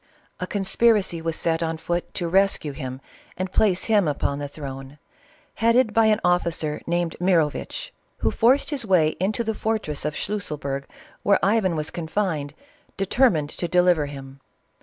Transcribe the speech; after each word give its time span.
A 0.39 0.47
conspiracy 0.47 1.21
was 1.21 1.35
set 1.35 1.61
on 1.61 1.77
foot 1.77 2.11
to 2.15 2.27
rescue 2.27 2.71
him 2.71 3.01
and 3.37 3.51
place 3.51 3.83
him 3.83 4.07
upon 4.07 4.39
the 4.39 4.47
throne, 4.47 4.97
headed 5.61 5.93
by 5.93 6.07
an 6.07 6.19
officer 6.23 6.81
named 6.87 7.15
Mirovitch, 7.19 7.93
who 8.17 8.31
forced 8.31 8.71
his 8.71 8.83
way 8.83 9.09
into 9.19 9.43
the 9.43 9.53
fortress 9.53 10.03
of 10.03 10.15
Schlusselburg 10.15 10.85
where 11.21 11.37
Ivan 11.45 11.75
was 11.75 11.91
con 11.91 12.07
fined, 12.07 12.55
determined 12.97 13.51
to 13.51 13.67
deliver 13.67 14.07
him. 14.07 14.39